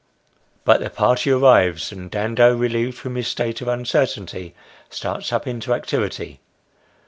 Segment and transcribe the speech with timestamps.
[0.65, 4.53] But the party arrives, and Dando, relieved from his state of uncer^ tainty,
[4.89, 6.39] starts up into activity.